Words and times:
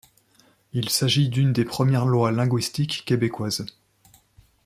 Il 0.73 0.89
s'agit 0.89 1.29
d'une 1.29 1.53
des 1.53 1.63
premières 1.63 2.07
lois 2.07 2.31
linguistiques 2.31 3.03
québécoises. 3.05 3.67